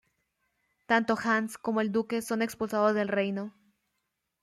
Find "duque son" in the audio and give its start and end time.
1.91-2.41